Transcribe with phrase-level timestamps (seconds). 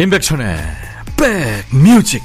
[0.00, 0.56] 임백천의
[1.16, 2.22] 백뮤직.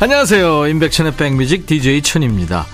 [0.00, 0.68] 안녕하세요.
[0.68, 2.64] 임백천의 백뮤직 DJ 천입니다.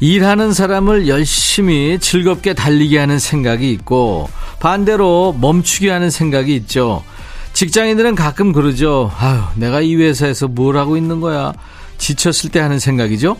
[0.00, 7.04] 일하는 사람을 열심히 즐겁게 달리게 하는 생각이 있고 반대로 멈추게 하는 생각이 있죠
[7.54, 9.12] 직장인들은 가끔 그러죠.
[9.16, 11.52] 아유, 내가 이 회사에서 뭘 하고 있는 거야.
[11.96, 13.36] 지쳤을 때 하는 생각이죠.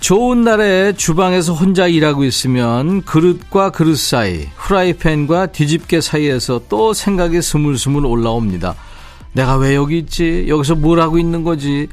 [0.00, 8.06] 좋은 날에 주방에서 혼자 일하고 있으면 그릇과 그릇 사이, 프라이팬과 뒤집개 사이에서 또 생각이 스물스물
[8.06, 8.74] 올라옵니다.
[9.34, 10.46] 내가 왜 여기 있지?
[10.48, 11.88] 여기서 뭘 하고 있는 거지?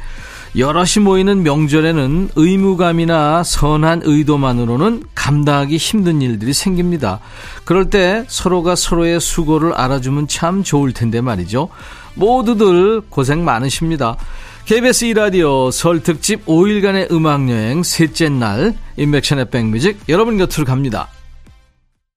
[0.56, 7.20] 여럿이 모이는 명절에는 의무감이나 선한 의도만으로는 감당하기 힘든 일들이 생깁니다.
[7.66, 11.68] 그럴 때 서로가 서로의 수고를 알아주면 참 좋을 텐데 말이죠.
[12.14, 14.16] 모두들 고생 많으십니다.
[14.64, 21.10] KBS 이라디오 설 특집 5일간의 음악여행 셋째 날 인백션의 백뮤직 여러분 곁으로 갑니다.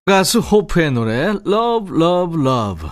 [0.07, 2.91] 가수 호프의 노래 Love Love Love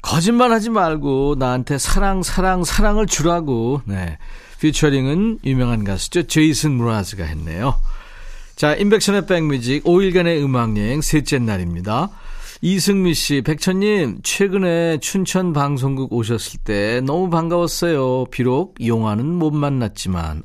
[0.00, 4.16] 거짓말하지 말고 나한테 사랑 사랑 사랑을 주라고 네.
[4.60, 6.26] 피처링은 유명한 가수죠.
[6.28, 7.74] 제이슨 무라즈가 했네요.
[8.56, 12.10] 자, 인백션의 백뮤직 5일간의 음악여행 셋째 날입니다.
[12.62, 18.26] 이승미 씨, 백천님, 최근에 춘천 방송국 오셨을 때 너무 반가웠어요.
[18.30, 20.42] 비록 용화는 못 만났지만.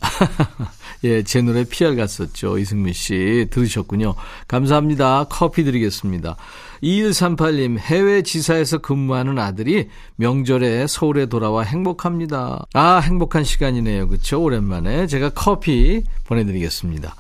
[1.06, 2.58] 예, 제 노래 PR 갔었죠.
[2.58, 3.48] 이승미 씨.
[3.52, 4.16] 들으셨군요.
[4.48, 5.28] 감사합니다.
[5.30, 6.36] 커피 드리겠습니다.
[6.84, 12.66] 2138님, 해외 지사에서 근무하는 아들이 명절에 서울에 돌아와 행복합니다.
[12.74, 14.10] 아, 행복한 시간이네요.
[14.10, 14.42] 그쵸?
[14.42, 15.08] 오랜만에.
[15.08, 17.16] 제가 커피 보내드리겠습니다.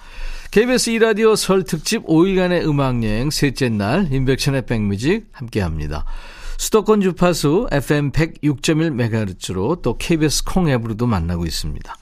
[0.51, 6.05] KBS 2라디오 설 특집 5일간의 음악여행 셋째 날 인백션의 백뮤직 함께합니다.
[6.57, 11.95] 수도권 주파수 FM 106.1MHz로 또 KBS 콩 앱으로도 만나고 있습니다.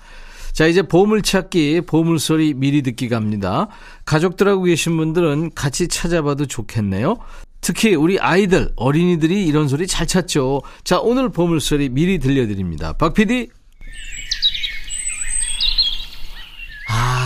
[0.53, 3.68] 자, 이제 보물찾기, 보물소리 미리 듣기 갑니다.
[4.06, 7.18] 가족들하고 계신 분들은 같이 찾아봐도 좋겠네요.
[7.59, 10.62] 특히 우리 아이들, 어린이들이 이런 소리 잘 찾죠.
[10.85, 12.94] 자, 오늘 보물소리 미리 들려드립니다.
[12.94, 13.50] 박 PD.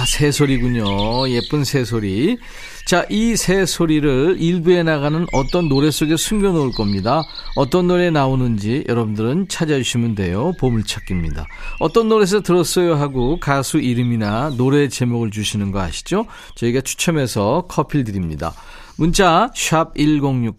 [0.02, 1.30] 아, 새소리군요.
[1.30, 2.40] 예쁜 새소리.
[2.88, 7.22] 자, 이 새소리를 일부에 나가는 어떤 노래 속에 숨겨놓을 겁니다.
[7.56, 10.54] 어떤 노래 나오는지 여러분들은 찾아주시면 돼요.
[10.60, 11.46] 보물찾기입니다.
[11.80, 16.26] 어떤 노래에서 들었어요 하고 가수 이름이나 노래 제목을 주시는 거 아시죠?
[16.56, 18.56] 저희가 추첨해서 커피를 드립니다.
[18.98, 20.54] 문자 1061,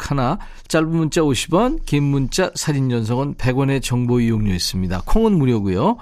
[0.68, 5.02] 짧은 문자 50원, 긴 문자 사진 전송은 100원의 정보 이용료 있습니다.
[5.04, 5.96] 콩은 무료고요.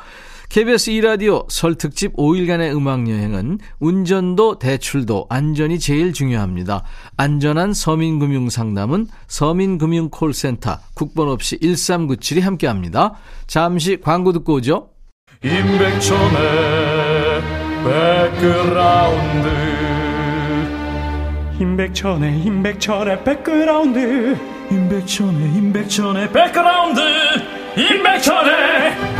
[0.50, 6.82] KBS 2라디오 설 특집 5일간의 음악여행은 운전도 대출도 안전이 제일 중요합니다.
[7.16, 13.14] 안전한 서민금융상담은 서민금융콜센터 국번 없이 1397이 함께합니다.
[13.46, 14.88] 잠시 광고 듣고 오죠.
[15.44, 16.40] 임백천의
[17.84, 19.48] 백그라운드
[21.60, 24.36] 임백천의 임백천의 백그라운드
[24.68, 27.00] 임백천의 임백천의 백그라운드
[27.76, 29.19] 임백천의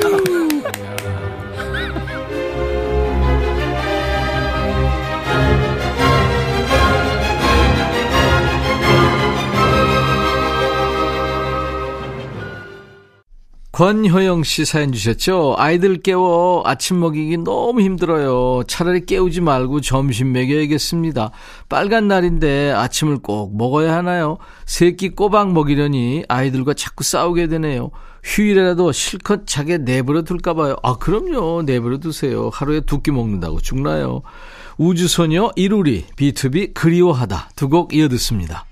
[13.81, 15.55] 권효영 씨 사연 주셨죠?
[15.57, 18.61] 아이들 깨워 아침 먹이기 너무 힘들어요.
[18.67, 21.31] 차라리 깨우지 말고 점심 먹여야겠습니다.
[21.67, 24.37] 빨간 날인데 아침을 꼭 먹어야 하나요?
[24.67, 27.89] 새끼 꼬박 먹이려니 아이들과 자꾸 싸우게 되네요.
[28.23, 30.75] 휴일이라도 실컷 자게 내버려 둘까 봐요.
[30.83, 31.63] 아, 그럼요.
[31.63, 32.51] 내버려 두세요.
[32.53, 34.21] 하루에 두 끼 먹는다고 죽나요?
[34.77, 38.65] 우주소녀 이루리, B2B 그리워하다 두 곡 이어듣습니다.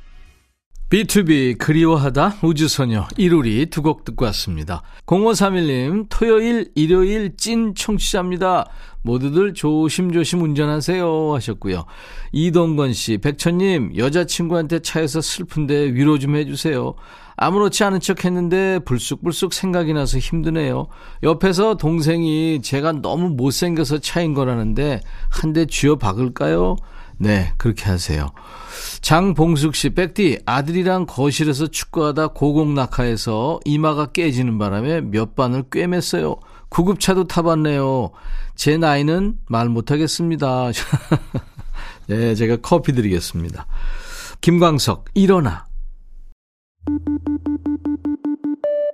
[0.90, 4.82] B2B 그리워하다 우주소녀 이루리 두 곡 듣고 왔습니다.
[5.06, 8.66] 0531님 토요일 일요일 찐 청취자입니다.
[9.04, 11.86] 모두들 조심조심 운전하세요 하셨고요.
[12.32, 16.96] 이동건 씨 백천님 여자친구한테 차에서 슬픈데 위로 좀 해주세요.
[17.38, 20.88] 아무렇지 않은 척 했는데 불쑥불쑥 생각이 나서 힘드네요.
[21.24, 25.00] 옆에서 동생이 제가 너무 못생겨서 차인 거라는데
[25.30, 26.76] 한 대 쥐어 박을까요?
[27.20, 28.30] 네, 그렇게 하세요.
[29.02, 36.40] 장봉숙 씨, 백디, 아들이랑 거실에서 축구하다 고공낙하해서 이마가 깨지는 바람에 몇 반을 꿰맸어요.
[36.70, 38.12] 구급차도 타봤네요.
[38.56, 40.72] 제 나이는 말 못하겠습니다.
[42.08, 43.68] 네, 제가 커피 드리겠습니다.
[44.40, 45.66] 김광석, 일어나.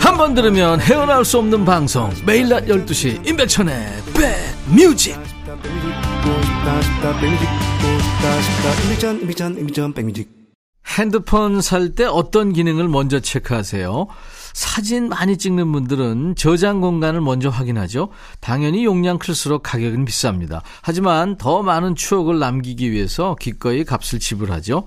[0.00, 5.16] 한 번 들으면 헤어나올 수 없는 방송 매일 낮 12시 임백천의 백뮤직
[10.98, 14.06] 핸드폰 살 때 어떤 기능을 먼저 체크하세요?
[14.54, 18.08] 사진 많이 찍는 분들은 저장 공간을 먼저 확인하죠.
[18.40, 20.62] 당연히 용량 클수록 가격은 비쌉니다.
[20.80, 24.86] 하지만 더 많은 추억을 남기기 위해서 기꺼이 값을 지불하죠.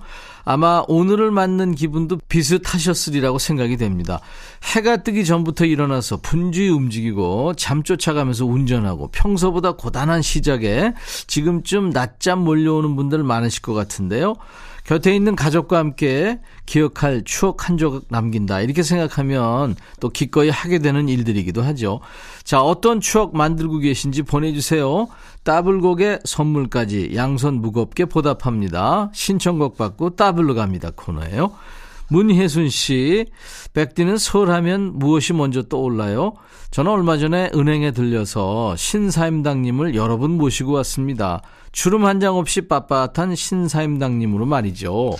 [0.51, 4.19] 아마 오늘을 맞는 기분도 비슷하셨으리라고 생각이 됩니다.
[4.73, 10.95] 해가 뜨기 전부터 일어나서 분주히 움직이고 잠 쫓아가면서 운전하고 평소보다 고단한 시작에
[11.27, 14.37] 지금쯤 낮잠 몰려오는 분들 많으실 것 같은데요.
[14.89, 18.61] 곁에 있는 가족과 함께 기억할 추억 한 조각 남긴다.
[18.61, 21.99] 이렇게 생각하면 또 기꺼이 하게 되는 일들이기도 하죠.
[22.43, 25.07] 자, 어떤 추억 만들고 계신지 보내주세요.
[25.43, 29.11] 따블곡의 선물까지 양손 무겁게 보답합니다.
[29.13, 30.89] 신청곡 받고 따블로 갑니다.
[30.95, 31.51] 코너예요.
[32.09, 33.25] 문혜순 씨,
[33.73, 36.33] 백디는 서울 하면 무엇이 먼저 떠올라요?
[36.71, 41.41] 저는 얼마 전에 은행에 들려서 신사임당님을 여러 분 모시고 왔습니다.
[41.71, 45.11] 주름 한 장 없이 빳빳한 신사임당님으로 말이죠.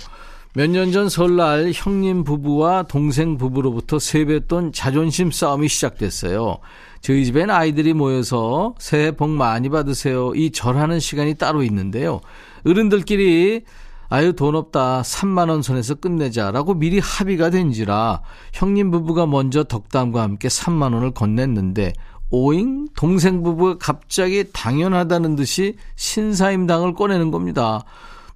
[0.54, 6.58] 몇 년 전 설날 형님 부부와 동생 부부로부터 세뱃돈 자존심 싸움이 시작됐어요.
[7.02, 10.32] 저희 집엔 아이들이 모여서 새해 복 많이 받으세요.
[10.34, 12.20] 이 절하는 시간이 따로 있는데요.
[12.66, 13.62] 어른들끼리
[14.12, 18.22] 아유 돈 없다 3만원 선에서 끝내자라고 미리 합의가 된지라
[18.52, 21.92] 형님 부부가 먼저 덕담과 함께 3만원을 건넸는데
[22.30, 27.84] 오잉 동생 부부가 갑자기 당연하다는 듯이 신사임당을 꺼내는 겁니다.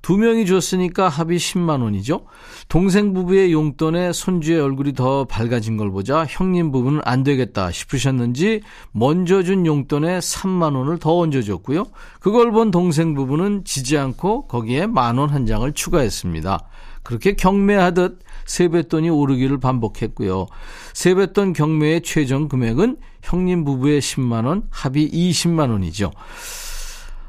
[0.05, 2.27] 두 명이 줬으니까 합이 10만 원이죠.
[2.69, 8.61] 동생 부부의 용돈에 손주의 얼굴이 더 밝아진 걸 보자 형님 부부는 안 되겠다 싶으셨는지
[8.93, 11.87] 먼저 준 용돈에 3만 원을 더 얹어줬고요.
[12.21, 16.61] 그걸 본 동생 부부는 지지 않고 거기에 만 원 한 장을 추가했습니다.
[17.03, 20.47] 그렇게 경매하듯 세뱃돈이 오르기를 반복했고요.
[20.93, 26.11] 세뱃돈 경매의 최종 금액은 형님 부부의 10만 원, 합이 20만 원이죠.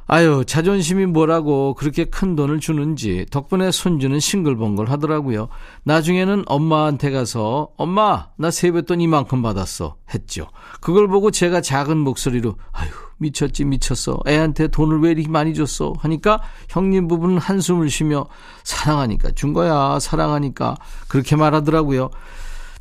[0.08, 5.48] 아유, 자존심이 뭐라고 그렇게 큰 돈을 주는지 덕분에 손주는 싱글벙글 하더라고요.
[5.84, 9.96] 나중에는 엄마한테 가서 엄마, 나 세뱃돈 이만큼 받았어.
[10.14, 10.48] 했죠.
[10.80, 14.20] 그걸 보고 제가 작은 목소리로 아유, 미쳤지 미쳤어.
[14.28, 15.94] 애한테 돈을 왜 이렇게 많이 줬어?
[15.98, 18.26] 하니까 형님 부부는 한숨을 쉬며
[18.64, 19.98] 사랑하니까 준 거야.
[20.00, 20.76] 사랑하니까
[21.08, 22.12] 그렇게 말하더라고요.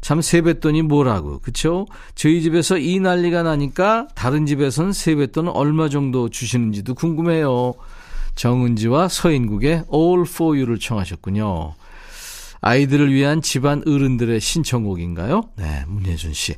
[0.04, 1.86] 참 세뱃돈이 뭐라고 그쵸?
[2.14, 7.72] 저희 집에서 이 난리가 나니까 다른 집에선 세뱃돈 얼마 정도 주시는지도 궁금해요.
[8.34, 11.72] 정은지와 서인국의 All For You를 청하셨군요.
[12.60, 15.40] 아이들을 위한 집안 어른들의 신청곡인가요?
[15.56, 16.54] 네, 문혜준 씨.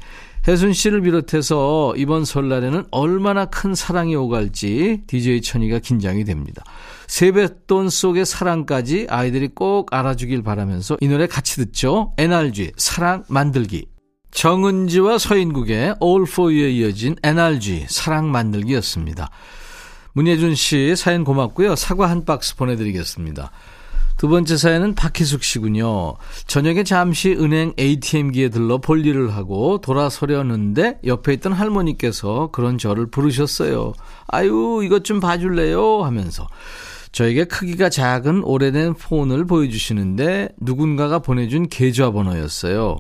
[0.48, 6.62] 혜순 씨를 비롯해서 이번 설날에는 얼마나 큰 사랑이 오갈지 DJ 천이가 긴장이 됩니다.
[7.08, 12.12] 세뱃돈 속의 사랑까지 아이들이 꼭 알아주길 바라면서 이 노래 같이 듣죠.
[12.16, 13.88] NRG 사랑 만들기.
[14.30, 19.30] 정은지와 서인국의 All For You에 이어진 NRG 사랑 만들기였습니다.
[20.12, 21.74] 문예준 씨 사연 고맙고요.
[21.74, 23.50] 사과 한 박스 보내드리겠습니다.
[24.16, 26.14] 두 번째 사연은 박희숙 씨군요.
[26.46, 33.92] 저녁에 잠시 은행 ATM기에 들러 볼일을 하고 돌아서려는데 옆에 있던 할머니께서 그런 저를 부르셨어요.
[34.28, 36.02] 아유, 이것 좀 봐줄래요?
[36.02, 36.46] 하면서.
[37.12, 42.98] 저에게 크기가 작은 오래된 폰을 보여주시는데 누군가가 보내준 계좌번호였어요.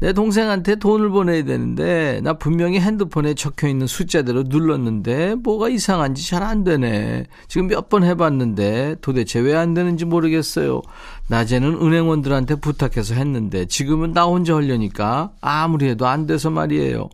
[0.00, 6.42] 내 동생한테 돈을 보내야 되는데 나 분명히 핸드폰에 적혀 있는 숫자대로 눌렀는데 뭐가 이상한지 잘
[6.44, 7.26] 안 되네.
[7.48, 10.82] 지금 몇 번 해봤는데 도대체 왜 안 되는지 모르겠어요.
[11.26, 17.08] 낮에는 은행원들한테 부탁해서 했는데 지금은 나 혼자 하려니까 아무리 해도 안 돼서 말이에요.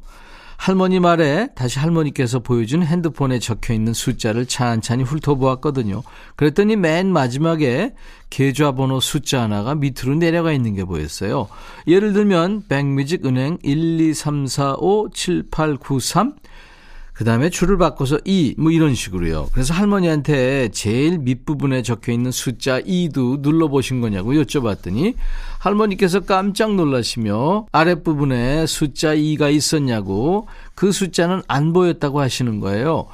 [0.57, 6.03] 할머니 말에 다시 할머니께서 보여준 핸드폰에 적혀 있는 숫자를 찬찬히 훑어보았거든요.
[6.37, 7.93] 그랬더니 맨 마지막에
[8.31, 11.49] 계좌번호 숫자 하나가 밑으로 내려가 있는 게 보였어요.
[11.87, 16.35] 예를 들면 백뮤직 은행 123457893
[17.14, 19.49] 그 다음에 줄을 바꿔서 2, 뭐 이런 식으로요.
[19.52, 25.14] 그래서 할머니한테 제일 밑부분에 적혀 있는 숫자 2도 눌러보신 거냐고 여쭤봤더니
[25.61, 33.06] 할머니께서 깜짝 놀라시며 아랫부분에 숫자 2가 있었냐고 그 숫자는 안 보였다고 하시는 거예요.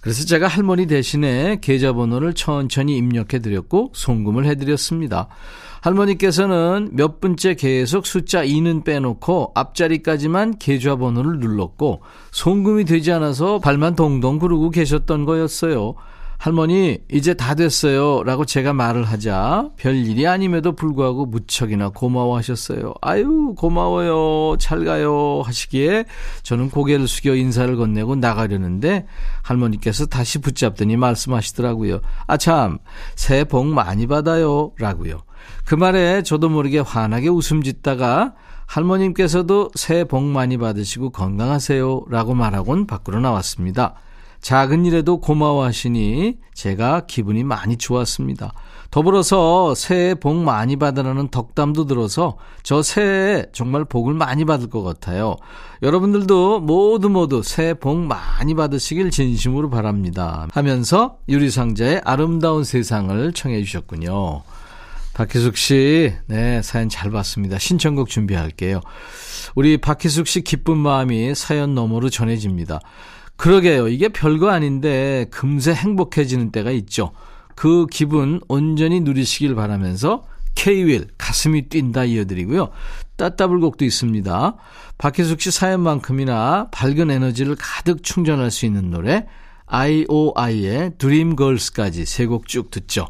[0.00, 5.28] 그래서 제가 할머니 대신에 계좌번호를 천천히 입력해 드렸고 송금을 해 드렸습니다.
[5.80, 14.38] 할머니께서는 몇 분째 계속 숫자 2는 빼놓고 앞자리까지만 계좌번호를 눌렀고 송금이 되지 않아서 발만 동동
[14.38, 15.94] 구르고 계셨던 거였어요.
[16.38, 18.22] 할머니, 이제 다 됐어요.
[18.22, 22.94] 라고 제가 말을 하자 별일이 아님에도 불구하고 무척이나 고마워 하셨어요.
[23.00, 24.56] 아유, 고마워요.
[24.58, 25.42] 잘 가요.
[25.44, 26.04] 하시기에
[26.44, 29.06] 저는 고개를 숙여 인사를 건네고 나가려는데
[29.42, 32.00] 할머니께서 다시 붙잡더니 말씀하시더라고요.
[32.28, 32.78] 아, 참,
[33.16, 34.70] 새해 복 많이 받아요.
[34.78, 35.22] 라고요.
[35.64, 38.34] 그 말에 저도 모르게 환하게 웃음 짓다가
[38.66, 42.04] 할머님께서도 새해 복 많이 받으시고 건강하세요.
[42.08, 43.94] 라고 말하곤 밖으로 나왔습니다.
[44.40, 48.52] 작은 일에도 고마워하시니 제가 기분이 많이 좋았습니다.
[48.90, 55.36] 더불어서 새해 복 많이 받으라는 덕담도 들어서 저 새해에 정말 복을 많이 받을 것 같아요.
[55.82, 60.48] 여러분들도 모두 모두 새해 복 많이 받으시길 진심으로 바랍니다.
[60.52, 64.42] 하면서 유리상자의 아름다운 세상을 청해 주셨군요.
[65.12, 67.58] 박희숙 씨, 네, 사연 잘 봤습니다.
[67.58, 68.80] 신청곡 준비할게요.
[69.56, 72.78] 우리 박희숙 씨 기쁜 마음이 사연 너머로 전해집니다.
[73.38, 73.88] 그러게요.
[73.88, 77.12] 이게 별거 아닌데 금세 행복해지는 때가 있죠.
[77.54, 82.70] 그 기분 온전히 누리시길 바라면서 K-윌 가슴이 뛴다 이어드리고요.
[83.16, 84.56] 따따블곡도 있습니다.
[84.98, 89.26] 박혜숙 씨 사연만큼이나 밝은 에너지를 가득 충전할 수 있는 노래
[89.66, 93.06] IOI의 드림걸스까지 세 곡 쭉 듣죠.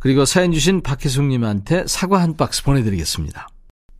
[0.00, 3.48] 그리고 사연 주신 박혜숙님한테 사과 한 박스 보내드리겠습니다.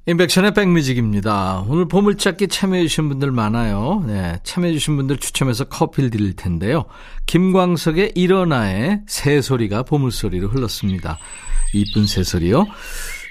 [0.09, 1.65] 인백션의 백뮤직입니다.
[1.67, 4.05] 오늘 보물찾기 참여해주신 분들 많아요.
[4.07, 6.85] 네, 참여해주신 분들 추첨해서 커피를 드릴 텐데요.
[7.27, 11.19] 김광석의 일어나의 새소리가 보물소리로 흘렀습니다.
[11.75, 12.67] 이쁜 새소리요.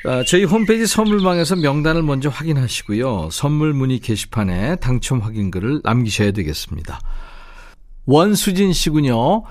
[0.06, 3.30] 아, 저희 홈페이지 선물방에서 명단을 먼저 확인하시고요.
[3.32, 7.00] 선물 문의 게시판에 당첨 확인글을 남기셔야 되겠습니다.
[8.06, 9.44] 원수진 씨군요.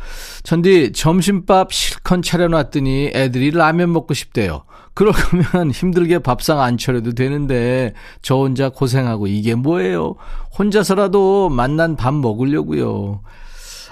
[0.42, 4.64] 전디 점심밥 실컷 차려놨더니 애들이 라면 먹고 싶대요.
[4.94, 10.14] 그러면 힘들게 밥상 안 차려도 되는데 저 혼자 고생하고 이게 뭐예요?
[10.56, 13.20] 혼자서라도 만난 밥 먹으려고요.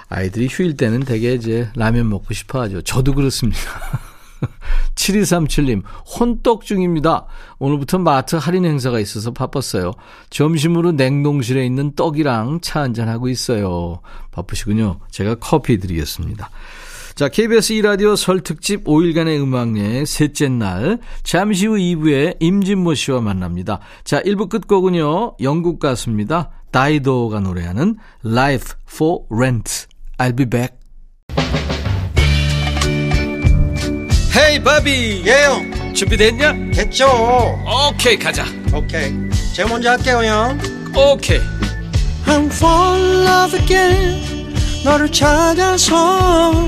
[0.09, 2.81] 아이들이 휴일 때는 되게 이제 라면 먹고 싶어 하죠.
[2.81, 3.59] 저도 그렇습니다.
[4.95, 5.83] 7237님,
[6.19, 7.25] 혼떡 중입니다.
[7.59, 9.93] 오늘부터 마트 할인 행사가 있어서 바빴어요.
[10.29, 14.01] 점심으로 냉동실에 있는 떡이랑 차 한잔하고 있어요.
[14.31, 14.99] 바쁘시군요.
[15.11, 16.49] 제가 커피 드리겠습니다.
[17.15, 20.97] 자, KBS 2라디오 설 특집 5일간의 음악여행 셋째 날.
[21.23, 23.79] 잠시 후 2부에 임진모 씨와 만납니다.
[24.03, 26.49] 자, 1부 끝곡은요, 영국 가수입니다.
[26.71, 29.85] 다이도가 노래하는 Life for Rent.
[30.17, 30.75] I'll be back.
[34.35, 36.71] 헤이 바비 예영 준비됐냐?
[36.73, 37.05] 됐죠
[37.91, 38.43] 오케이 가자
[38.73, 39.11] 오케이
[39.55, 40.59] 제가 먼저 할게요 형
[40.95, 41.37] 오케이
[42.25, 46.67] I'm fall in love again 너를 찾아서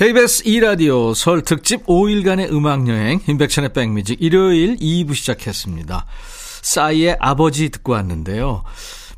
[0.00, 6.06] KBS 2라디오 설 특집 5일간의 음악여행 인백천의 백뮤직 일요일 2부 시작했습니다.
[6.62, 8.64] 싸이의 아버지 듣고 왔는데요.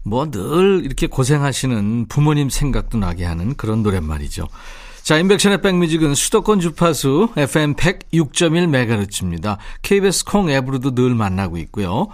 [0.03, 4.49] 뭐 늘 이렇게 고생하시는 부모님 생각도 나게 하는 그런 노랫말이죠.
[5.05, 9.59] 자, 인백션의 백뮤직은 수도권 주파수 FM 106.1MHz입니다.
[9.83, 12.09] KBS 콩 앱으로도 늘 만나고 있고요.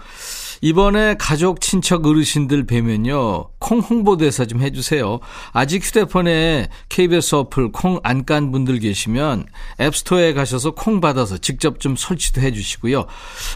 [0.61, 3.49] 이번에 가족, 친척, 어르신들 뵈면요.
[3.59, 5.21] 콩 홍보대사 좀 해주세요.
[5.53, 9.47] 아직 휴대폰에 KBS 어플 콩 안 깐 분들 계시면
[9.81, 13.07] 앱스토어에 가셔서 콩 받아서 직접 좀 설치도 해주시고요.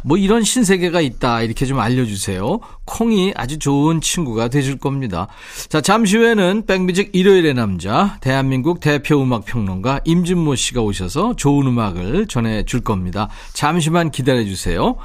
[0.04, 1.42] 뭐 이런 신세계가 있다.
[1.42, 2.60] 이렇게 좀 알려주세요.
[2.84, 5.28] 콩이 아주 좋은 친구가 되줄 겁니다.
[5.68, 12.26] 자, 잠시 후에는 백뮤직 일요일의 남자, 대한민국 대표 음악 평론가 임진모 씨가 오셔서 좋은 음악을
[12.28, 13.28] 전해줄 겁니다.
[13.52, 14.96] 잠시만 기다려주세요.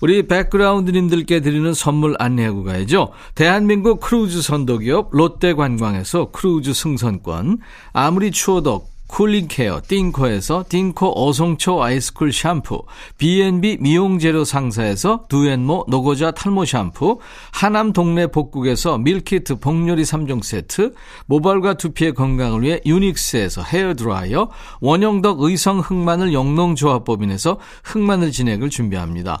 [0.00, 3.10] 우리 백그라운드님들께 드리는 선물 안내하고 가야죠.
[3.34, 7.58] 대한민국 크루즈 선도기업 롯데관광에서 크루즈 승선권,
[7.92, 12.82] 아무리 추워도 cooling care 띵코에서 띵코 어송초 아이스쿨 샴푸,
[13.16, 17.18] B&B 미용재료 상사에서 두앤모 노고자 탈모 샴푸,
[17.50, 20.94] 하남 동네 복국에서 밀키트 복요리 3종 세트,
[21.26, 24.50] 모발과 두피의 건강을 위해 유닉스에서 헤어드라이어,
[24.80, 29.40] 원형덕 의성 흑마늘 영농조합법인에서 흑마늘 진액을 준비합니다.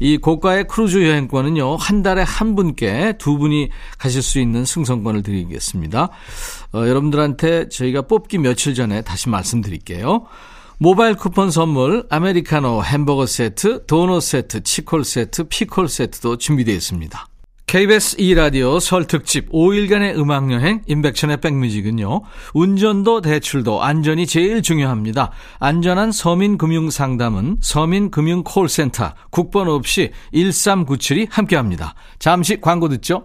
[0.00, 6.08] 이 고가의 크루즈 여행권은요, 한 달에 한 분께 두 분이 가실 수 있는 승선권을 드리겠습니다.
[6.72, 10.26] 어, 여러분들한테 저희가 뽑기 며칠 전에 다시 말씀드릴게요.
[10.78, 17.26] 모바일 쿠폰 선물, 아메리카노 햄버거 세트, 도넛 세트, 치콜 세트, 피콜 세트도 준비되어 있습니다.
[17.68, 22.22] KBS 2라디오 설 특집 5일간의 음악여행 인백천의 백뮤직은요.
[22.54, 25.32] 운전도 대출도 안전이 제일 중요합니다.
[25.58, 31.94] 안전한 서민금융상담은 서민금융콜센터 국번 없이 1397이 함께합니다.
[32.18, 33.24] 잠시 광고 듣죠.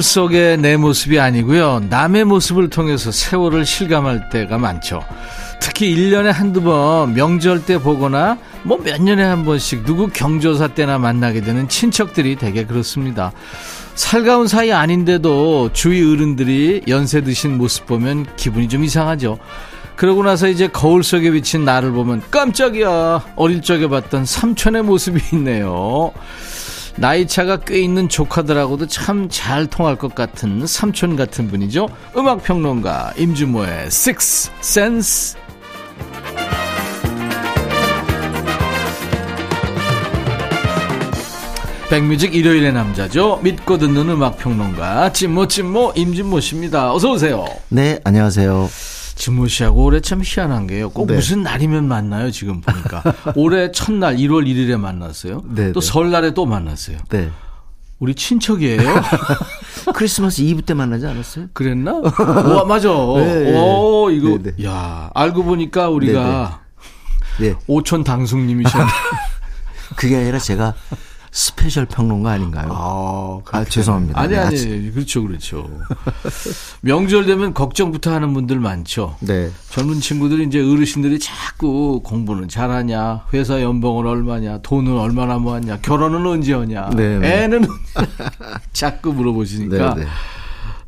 [0.00, 1.82] 거울 속의 내 모습이 아니고요.
[1.90, 5.04] 남의 모습을 통해서 세월을 실감할 때가 많죠.
[5.60, 10.96] 특히 1년에 한두 번 명절 때 보거나 뭐 몇 년에 한 번씩 누구 경조사 때나
[10.98, 13.32] 만나게 되는 친척들이 되게 그렇습니다.
[13.94, 19.38] 살가운 사이 아닌데도 주위 어른들이 연세 드신 모습 보면 기분이 좀 이상하죠.
[19.96, 23.34] 그러고 나서 이제 거울 속에 비친 나를 보면 깜짝이야.
[23.36, 26.10] 어릴 적에 봤던 삼촌의 모습이 있네요.
[27.00, 31.88] 나이 차가 꽤 있는 조카들하고도 참 잘 통할 것 같은 삼촌 같은 분이죠.
[32.16, 35.40] 음악 평론가 임주모의 Six Sense.
[41.88, 43.40] 백뮤직 일요일의 남자죠.
[43.42, 46.92] 믿고 듣는 음악 평론가 찐모 찐모 임진모 씨입니다.
[46.94, 47.44] 어서 오세요.
[47.68, 48.68] 네, 안녕하세요.
[49.20, 50.88] 진모 씨하고 올해 참 희한한 게요.
[50.88, 51.14] 꼭 네.
[51.14, 53.02] 무슨 날이면 만나요, 지금 보니까.
[53.36, 55.42] 올해 첫날 1월 1일에 만났어요.
[55.46, 55.86] 네, 또 네.
[55.86, 56.96] 설날에 또 만났어요.
[57.10, 57.30] 네.
[57.98, 58.80] 우리 친척이에요.
[59.94, 61.48] 크리스마스 이브 때 만나지 않았어요?
[61.52, 62.00] 그랬나?
[62.00, 62.88] 와, 맞아.
[62.88, 64.64] 네, 오, 이거, 네, 네.
[64.66, 66.62] 야 알고 보니까 우리가
[67.40, 67.54] 네.
[67.66, 68.86] 오촌 당숙님이셨네.
[69.96, 70.72] 그게 아니라 제가
[71.32, 72.68] 스페셜 평론가 아닌가요?
[72.72, 74.18] 아, 아, 죄송합니다.
[74.18, 75.68] 아니, 네, 아니, 아침- 그렇죠, 그렇죠.
[76.82, 79.16] 명절 되면 걱정부터 하는 분들 많죠.
[79.20, 79.50] 네.
[79.70, 86.52] 젊은 친구들이 이제 어르신들이 자꾸 공부는 잘하냐, 회사 연봉은 얼마냐, 돈은 얼마나 모았냐, 결혼은 언제
[86.52, 87.44] 하냐, 네, 네.
[87.44, 87.64] 애는
[88.72, 90.08] 자꾸 물어보시니까 네, 네.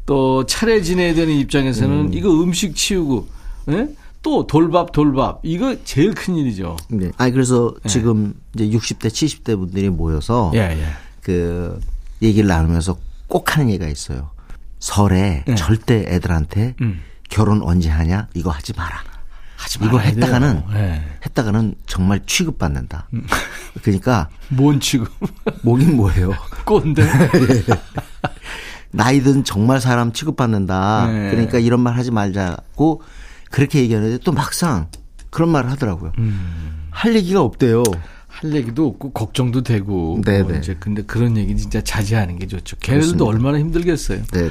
[0.06, 3.28] 또 차례 지내야 되는 입장에서는 이거 음식 치우고,
[3.70, 3.88] 예?
[4.22, 6.76] 또 돌밥 돌밥 이거 제일 큰 일이죠.
[6.88, 7.10] 네.
[7.18, 10.86] 아니, 그래서 지금 이제 60대, 70대 분들이 모여서 예, 예.
[11.20, 11.78] 그
[12.22, 14.30] 얘기를 나누면서 꼭 하는 얘기가 있어요.
[14.78, 15.54] 설에 네.
[15.56, 17.02] 절대 애들한테 음.
[17.28, 18.28] 결혼 언제 하냐?
[18.34, 19.02] 이거 하지 마라.
[19.56, 20.62] 하지 이거 말아야 했다가는.
[20.74, 21.02] 예.
[21.24, 23.08] 했다가는 정말 취급 받는다.
[23.14, 23.26] 음.
[23.82, 25.06] 그러니까 뭔 지금
[25.62, 26.32] 뭐긴 뭐예요.
[26.64, 27.02] 꼰대.
[28.92, 31.06] 나이든 정말 사람 취급 받는다.
[31.06, 31.30] 네.
[31.30, 33.02] 그러니까 이런 말 하지 말자고
[33.52, 34.88] 그렇게 얘기하는데 또 막상
[35.30, 36.12] 그런 말을 하더라고요.
[36.18, 36.88] 음.
[36.90, 37.84] 할 얘기가 없대요.
[38.26, 40.42] 할 얘기도 없고 걱정도 되고 네네.
[40.42, 42.76] 뭐 이제 근데 그런 얘기 진짜 자제하는 게 좋죠.
[42.80, 43.24] 걔네들도 그렇습니다.
[43.24, 44.24] 얼마나 힘들겠어요.
[44.24, 44.50] 네네.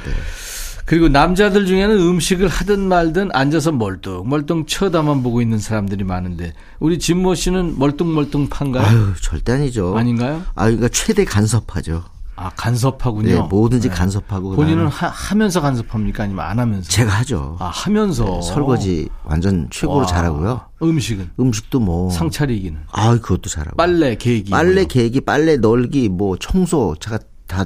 [0.86, 7.36] 그리고 남자들 중에는 음식을 하든 말든 앉아서 멀뚱멀뚱 쳐다만 보고 있는 사람들이 많은데 우리 진모
[7.36, 8.86] 씨는 멀뚱멀뚱 판가요?
[8.86, 9.96] 아유 절대 아니죠.
[9.98, 10.44] 아닌가요?
[10.56, 12.04] 아 그러니까 최대 간섭하죠.
[12.42, 13.28] 아 간섭하군요.
[13.30, 16.90] 네, 뭐든지 간섭하고 본인은 하, 하면서 간섭합니까 아니면 안 하면서?
[16.90, 17.56] 제가 하죠.
[17.60, 20.62] 아 하면서 네, 설거지 완전 최고로 와, 잘하고요.
[20.82, 23.78] 음식은 음식도 뭐 상 차리기는 아 그것도 잘하고.
[23.78, 27.66] 빨래 계기 빨래 뭐 개기, 빨래 널기, 뭐 청소 제가 다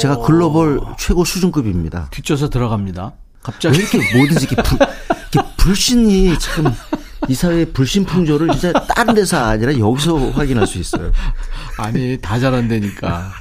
[0.00, 2.08] 제가 글로벌 최고 수준급입니다.
[2.10, 3.04] 뒷조사 들어갑니다.
[3.04, 3.10] 왜
[3.42, 4.78] 갑자기 이렇게 뭐든지 이렇게, 불,
[5.32, 6.74] 이렇게 불신이 참
[7.26, 11.10] 이 사회의 불신 풍조를 진짜 다른 데서 아니라 여기서 확인할 수 있어요.
[11.78, 13.32] 아니 다 잘한다니까.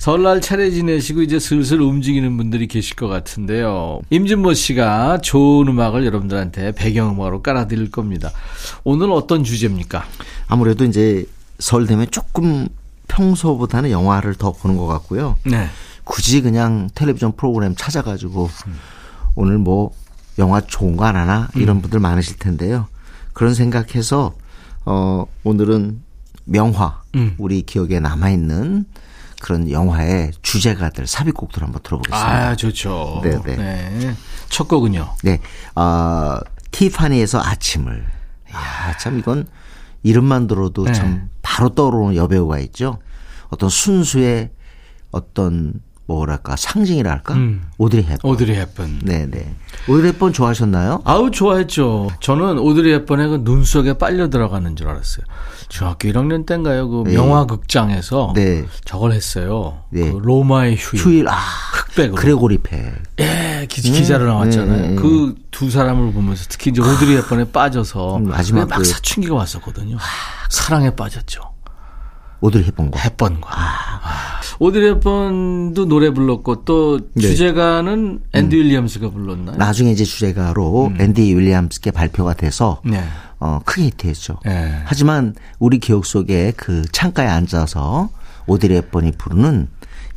[0.00, 4.00] 설날 차례 지내시고 이제 슬슬 움직이는 분들이 계실 것 같은데요.
[4.08, 8.30] 임진모 씨가 좋은 음악을 여러분들한테 배경음악으로 깔아드릴 겁니다.
[8.82, 10.02] 오늘 어떤 주제입니까?
[10.48, 11.26] 아무래도 이제
[11.58, 12.66] 설 되면 조금
[13.08, 15.36] 평소보다는 영화를 더 보는 것 같고요.
[15.44, 15.68] 네.
[16.04, 18.48] 굳이 그냥 텔레비전 프로그램 찾아가지고
[19.34, 19.90] 오늘 뭐
[20.38, 22.86] 영화 좋은 거 안 하나 이런 분들 많으실 텐데요.
[23.34, 24.32] 그런 생각해서
[24.86, 26.00] 어 오늘은
[26.46, 27.34] 명화 음.
[27.36, 28.86] 우리 기억에 남아 있는
[29.40, 32.48] 그런 영화의 주제가들 삽입곡들 한번 들어보겠습니다.
[32.50, 33.20] 아, 좋죠.
[33.24, 33.56] 네, 네.
[33.56, 34.14] 네.
[34.48, 35.16] 첫 곡은요.
[35.24, 35.40] 네,
[35.74, 38.06] 아 티파니에서 아침을.
[38.52, 39.48] 야, 참 이건
[40.02, 40.92] 이름만 들어도 네.
[40.92, 42.98] 참 바로 떠오르는 여배우가 있죠.
[43.48, 44.50] 어떤 순수의
[45.10, 45.80] 어떤
[46.14, 47.62] 뭐랄까 상징이랄까 음.
[47.78, 48.30] 오드리 헵번.
[48.30, 49.00] 오드리 헵번.
[49.04, 49.54] 네, 네.
[49.88, 51.02] 오드리 헵번 좋아하셨나요?
[51.04, 52.08] 아우 좋아했죠.
[52.20, 55.24] 저는 오드리 헵번의 그 눈 속에 빨려 들어가는 줄 알았어요.
[55.68, 56.88] 중학교 1학년 때인가요?
[56.88, 57.14] 그 네.
[57.14, 58.64] 명화극장에서 네.
[58.84, 59.78] 저걸 했어요.
[59.90, 60.10] 네.
[60.10, 61.04] 그 로마의 휴일.
[61.04, 62.14] 휴일 아 흑백으로.
[62.16, 62.92] 그레고리 팩.
[63.20, 64.80] 예, 기, 기자로 나왔잖아요.
[64.82, 64.94] 네, 네.
[64.96, 69.96] 그두 사람을 보면서 특히 이제 오드리 헵번에 빠져서 음, 마지막 막 그- 사춘기가 왔었거든요.
[70.50, 71.40] 사랑에 빠졌죠.
[72.40, 72.98] 오드리 헵번과.
[72.98, 73.48] 헵번과.
[73.50, 74.40] 아.
[74.58, 77.22] 오드리 헵번도 노래 불렀고 또 네.
[77.22, 79.56] 주제가는 앤디 윌리엄스가 불렀나요?
[79.56, 83.02] 나중에 이제 주제가로 앤디 윌리엄스께 발표가 돼서 네.
[83.38, 84.40] 어, 크게 히트했죠.
[84.44, 84.82] 네.
[84.84, 88.10] 하지만 우리 기억 속에 그 창가에 앉아서
[88.46, 89.68] 오드리 헵번이 부르는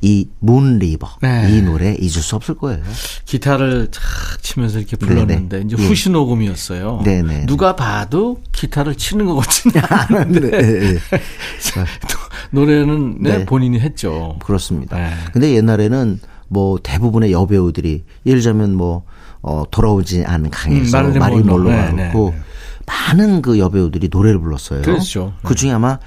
[0.04, 1.48] 이 문리버 네.
[1.50, 2.84] 이 노래 잊을 수 없을 거예요.
[3.24, 4.04] 기타를 착
[4.42, 5.66] 치면서 이렇게 불렀는데 네네.
[5.66, 5.88] 이제 예.
[5.88, 7.02] 후시 녹음이었어요.
[7.06, 7.46] 네네.
[7.46, 10.98] 누가 봐도 기타를 치는 것 같지는 않은데 네, 네.
[12.52, 13.46] 노래는 네, 네.
[13.46, 14.38] 본인이 했죠.
[14.44, 14.98] 그렇습니다.
[14.98, 15.14] 네.
[15.32, 19.06] 근데 옛날에는 뭐 대부분의 여배우들이 예를 들자면 뭐
[19.42, 21.44] 어, 돌아오지 않은 강에서 음, 먼로.
[21.44, 22.44] 몰로가 네, 그렇고 네, 네.
[22.86, 24.82] 많은 그 여배우들이 노래를 불렀어요.
[24.82, 25.34] 그렇죠.
[25.44, 25.98] 그 중에 아마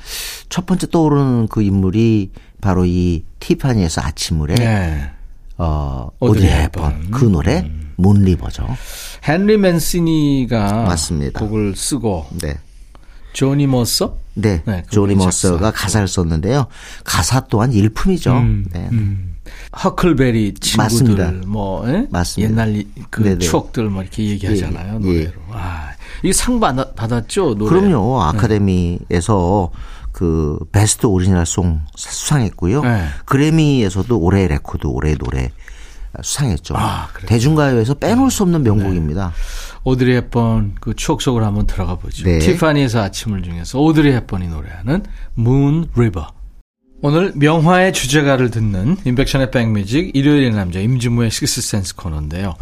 [0.49, 2.31] 첫 번째 떠오르는 그 인물이
[2.61, 5.11] 바로 이 티파니에서 아침물에 네.
[5.59, 7.11] 어, 오드리 헵번.
[7.11, 8.67] 그 노래 문리버죠.
[9.29, 11.41] 헨리 맨시니가 맞습니다.
[11.41, 12.55] 곡을 쓰고 네.
[13.33, 15.71] 조니 머서 네, 네, 조니 그분이 머서가.
[15.71, 16.67] 가사를 썼는데요.
[17.05, 18.33] 가사 또한 일품이죠.
[18.33, 18.89] 음, 네.
[19.83, 21.33] 허클베리 친구들 맞습니다.
[21.47, 22.07] 뭐 예?
[22.11, 22.51] 맞습니다.
[22.51, 23.39] 옛날 이- 그 네네.
[23.39, 25.33] 추억들 뭐 이렇게 얘기하잖아요 예, 노래로.
[25.53, 25.91] 아,
[26.23, 27.81] 이게 상 받, 받았죠 노래.
[27.81, 28.23] 그럼요.
[28.23, 29.71] 아카데미에서
[30.17, 32.81] 그 Best Original Song 수상했고요.
[32.81, 33.05] 네.
[33.27, 35.51] 그래미에서도 올해의 레코드, 올해의 노래
[36.23, 36.75] 수상했죠.
[36.75, 37.09] 아?
[37.27, 39.35] 대중가요에서 빼놓을 수 없는 명곡입니다.
[39.85, 42.25] 오드리 헵번 그 추억 속으로 한번 들어가 보죠.
[42.25, 42.39] 네.
[42.39, 45.05] 티파니에서 아침을 중에서 오드리 헵번이 노래하는
[45.39, 46.29] Moon River.
[47.03, 52.55] 오늘 명화의 주제가를 듣는 인백션의 백뮤직 일요일의 남자 임진무의 식스센스 코너인데요.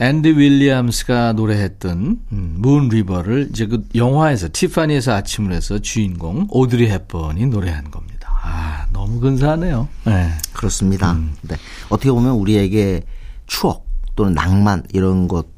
[0.00, 7.46] 앤디 윌리엄스가 노래했던 음, Moon River를 이제 그 영화에서 티파니에서 아침을 해서 주인공 오드리 헵번이
[7.46, 8.40] 노래한 겁니다.
[8.42, 9.88] 아 너무 근사하네요.
[10.06, 10.30] 네.
[10.54, 11.12] 그렇습니다.
[11.12, 11.34] 음.
[11.42, 11.56] 네.
[11.90, 13.02] 어떻게 보면 우리에게
[13.46, 15.57] 추억 또는 낭만 이런 것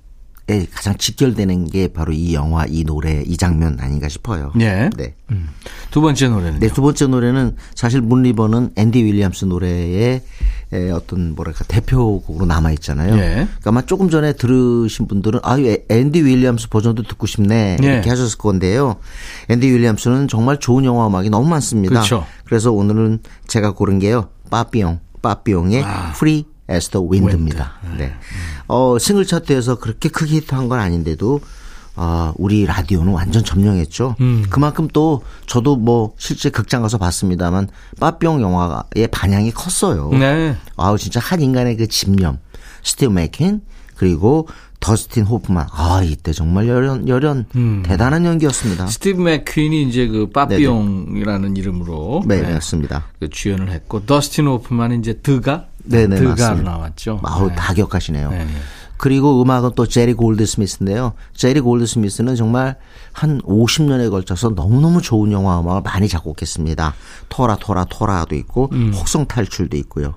[0.51, 4.51] 에 가장 직결되는 게 바로 이 영화, 이 노래, 이 장면 아닌가 싶어요.
[4.59, 4.91] 예.
[4.97, 5.15] 네.
[5.93, 10.23] 두 번째 노래는 네, 두 번째 노래는 사실 문리버는 앤디 윌리엄스 노래의
[10.73, 13.15] 에, 어떤 뭐랄까 대표곡으로 남아 있잖아요.
[13.17, 13.21] 예.
[13.35, 17.87] 그러니까 아마 조금 전에 들으신 분들은 아, 애- 앤디 윌리엄스 버전도 듣고 싶네 예.
[17.87, 18.97] 이렇게 하셨을 건데요.
[19.51, 21.95] 앤디 윌리엄스는 정말 좋은 영화 음악이 너무 많습니다.
[21.95, 22.27] 그렇죠.
[22.45, 24.29] 그래서 오늘은 제가 고른 게요.
[24.51, 26.11] 빠삐용, 빠삐용의 아.
[26.17, 27.73] Free as the Wind입니다.
[27.99, 28.13] 네.
[28.69, 31.41] 어, 싱글 차트에서 그렇게 크게 히트한 건 아닌데도
[31.97, 34.17] 아, 우리 라디오는 완전 점령했죠.
[34.21, 34.47] 음.
[34.49, 40.09] 그만큼 또 저도 뭐 실제 극장 가서 봤습니다만 빠삐용 영화의 반향이 컸어요.
[40.13, 40.57] 네.
[40.77, 42.39] 아우 진짜 한 인간의 그 집념,
[42.83, 43.61] 스티브 맥퀸
[43.97, 44.49] 그리고
[44.81, 47.83] 더스틴 호프만 아 이때 정말 열연 열연 음.
[47.85, 48.87] 대단한 연기였습니다.
[48.87, 53.05] 스티브 맥퀸이 이제 그 빠삐용이라는 이름으로 네, 네, 맞습니다.
[53.19, 56.71] 그 주연을 했고 더스틴 호프만은 이제 드가 네네, 드가로 맞습니다.
[56.71, 57.21] 나왔죠.
[57.23, 57.55] 아우 네.
[57.55, 58.31] 다 기억하시네요.
[58.31, 58.51] 네, 네.
[58.97, 61.15] 그리고 음악은 또 제리 골드 스미스인데요.
[61.35, 62.77] 제리 골드 스미스는 정말
[63.13, 66.95] 한 50년에 걸쳐서 너무너무 좋은 영화 음악을 많이 작곡했습니다.
[67.31, 68.93] 토라 토라 토라도 있고 음.
[68.95, 70.15] 혹성 탈출도 있고요.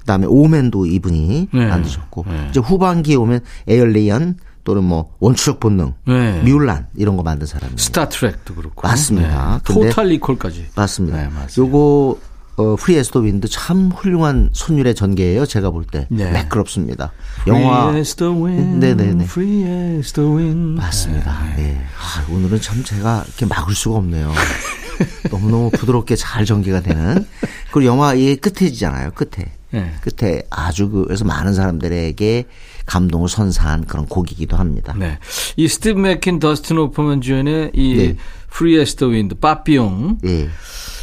[0.00, 1.66] 그다음에 오멘도 이분이 네.
[1.66, 2.46] 만드셨고 네.
[2.50, 6.42] 이제 후반기에 오면 에일리언 또는 뭐 원초적 본능, 네.
[6.42, 7.76] 뮬란 이런 거 만든 사람이에요.
[7.76, 9.60] 스타트랙도 그렇고 맞습니다.
[9.64, 9.72] 네.
[9.72, 11.28] 토탈 리콜까지 맞습니다.
[11.28, 11.30] 네.
[11.58, 12.18] 요거
[12.56, 15.44] 어, Free as the Wind 참 훌륭한 선율의 전개예요.
[15.46, 16.30] 제가 볼 때 네.
[16.30, 17.12] 매끄럽습니다.
[17.48, 17.86] 영화
[18.78, 19.24] 네 네네.
[19.66, 20.80] As the wind.
[20.80, 21.36] 맞습니다.
[21.56, 21.80] 네.
[21.98, 24.32] 아, 오늘은 참 제가 이렇게 막을 수가 없네요.
[25.30, 27.26] 너무너무 부드럽게 잘 전개가 되는.
[27.72, 29.10] 그리고 영화의 끝에지잖아요.
[29.12, 29.46] 끝에.
[29.72, 29.92] 네.
[30.02, 32.44] 끝에 아주 그- 그래서 많은 사람들에게
[32.86, 34.94] 감동을 선사한 그런 곡이기도 합니다.
[34.96, 35.18] 네.
[35.56, 38.16] 이 스티브 맥킨, 더스틴 호프만 주연의 이 네.
[38.52, 40.48] Free as the wind, 빠삐용 예.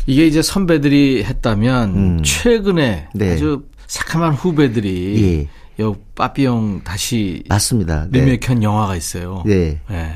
[0.08, 2.24] 이게 이제 선배들이 했다면 음.
[2.24, 3.34] 최근에 네.
[3.34, 5.48] 아주 새카만 후배들이
[5.80, 5.84] 예.
[5.84, 8.08] 여 빠삐용 다시 맞습니다.
[8.10, 8.20] 네.
[8.20, 9.44] 리메이크한 영화가 있어요.
[9.46, 9.80] 네.
[9.90, 10.14] 네.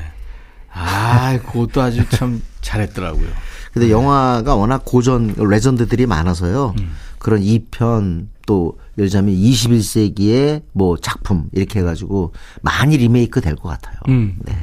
[0.72, 3.28] 아, 그것도 아주 참 잘했더라고요.
[3.72, 6.74] 근데 영화가 워낙 고전 레전드들이 많아서요.
[7.18, 13.96] 그런 2편 또 예를 들자면 21세기의 뭐 작품 이렇게 해가지고 많이 리메이크 될 것 같아요.
[14.08, 14.36] 음.
[14.44, 14.54] 네.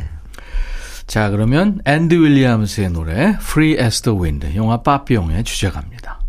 [1.08, 6.20] 자, 그러면 앤디 윌리엄스의 노래 Free as the Wind, 영화 빠삐용의 주제가입니다.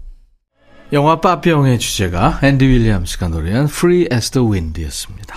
[0.92, 5.36] 영화 빠삐용의 주제가 앤디 윌리엄스가 노래한 Free as the Wind였습니다.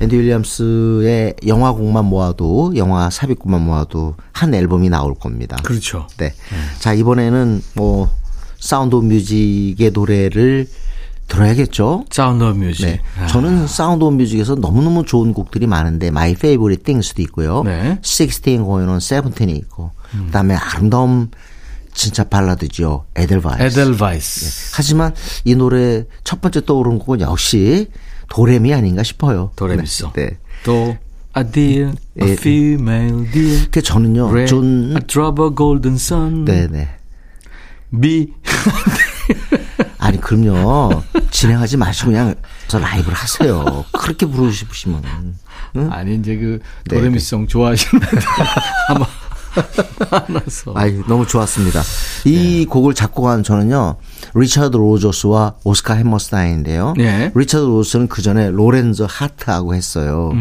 [0.00, 5.56] 앤디 윌리엄스의 영화곡만 모아도 영화 삽입곡만 모아도 한 앨범이 나올 겁니다.
[5.62, 6.08] 그렇죠.
[6.16, 6.34] 네.
[6.80, 8.10] 자, 이번에는 뭐
[8.58, 10.66] Sound of Music의 노래를
[11.32, 12.04] 들어야겠죠?
[12.10, 12.84] Sound of Music.
[12.84, 13.00] 네.
[13.18, 13.26] 아.
[13.26, 17.62] 저는 Sound of Music에서 너무너무 좋은 곡들이 많은데 My Favorite Things도 있고요.
[17.64, 17.98] 네.
[18.02, 19.92] 16 going on 17이 있고
[20.26, 21.30] 그다음에 아름다운
[21.94, 23.06] 진짜 발라드죠.
[23.14, 23.62] 에델바이스.
[23.62, 24.72] 에델바이스.
[24.76, 25.14] 하지만
[25.44, 27.88] 이 노래 첫 번째 떠오른 곡은 역시
[28.28, 29.52] 도레미 아닌가 싶어요.
[29.56, 30.12] 도레미송.
[30.12, 30.26] 네.
[30.26, 30.38] 네.
[30.64, 30.96] Doe,
[31.34, 32.32] a deer, a 예.
[32.32, 33.68] female dear.
[33.70, 34.30] 그 저는요.
[34.30, 36.44] Red, 존 a drop of golden sun.
[36.44, 36.88] 네, 네.
[37.98, 38.34] B.
[39.98, 41.02] 아니 그럼요.
[41.32, 42.34] 진행하지 마시고 그냥
[42.68, 43.84] 저 라이브를 하세요.
[43.92, 45.02] 그렇게 부르고 싶으시면.
[45.90, 48.18] 아니 이제 그 네, 도레미송 좋아하시는 분들
[48.88, 49.06] 아마
[50.10, 50.72] 많아서.
[50.74, 51.82] 아이, 너무 좋았습니다.
[52.26, 53.96] 이 곡을 작곡한 저는요,
[54.34, 56.94] 리차드 로저스와 오스카 해머스타인인데요.
[56.96, 57.32] 네.
[57.34, 60.32] 리차드 로저스는 그 전에 로렌zo 하트하고 했어요.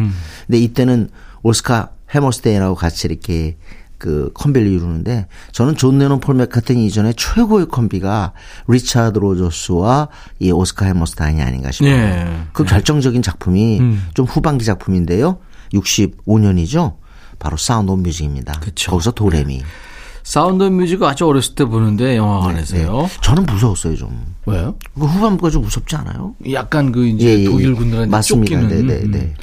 [0.45, 1.09] 근데 이때는
[1.43, 3.57] 오스카 해머스타인하고 같이 이렇게
[4.01, 8.33] 그 콤비를 이루는데 저는 존 레논 폴 맥카트니 이전에 최고의 콤비가
[8.67, 10.07] 리차드 로저스와
[10.39, 11.91] 이 오스카 해머스타인이 아닌가 싶어요.
[11.91, 12.27] 예.
[12.51, 13.79] 그 결정적인 작품이
[14.15, 15.37] 좀 후반기 작품인데요.
[15.73, 16.95] 65년이죠.
[17.37, 18.53] 바로 Sound of Music입니다.
[18.59, 18.89] 그쵸.
[18.89, 19.61] 거기서 도레미.
[20.23, 23.01] Sound of Music 아주 어렸을 때 보는데 영화관에서요.
[23.03, 23.07] 네.
[23.21, 24.33] 저는 무서웠어요, 좀.
[24.47, 24.75] 왜요?
[24.95, 26.33] 그 후반부가 좀 무섭지 않아요?
[26.51, 27.45] 약간 그 이제 예, 예, 예.
[27.45, 28.59] 독일 군들한테 맞습니다.
[28.59, 28.87] 쫓기는.
[28.87, 29.19] 네, 네, 네.
[29.19, 29.33] 음.